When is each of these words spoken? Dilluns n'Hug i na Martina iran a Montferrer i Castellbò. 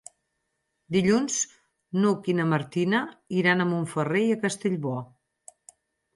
Dilluns 0.95 1.35
n'Hug 2.05 2.31
i 2.33 2.35
na 2.39 2.47
Martina 2.55 3.03
iran 3.43 3.63
a 3.63 3.69
Montferrer 3.75 4.25
i 4.31 4.35
Castellbò. 4.49 4.97